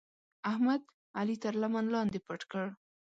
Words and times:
احمد؛ 0.49 0.81
علي 1.19 1.35
تر 1.43 1.53
لمن 1.61 1.85
لاندې 1.93 2.19
پټ 2.27 2.41
کړ. 2.51 2.65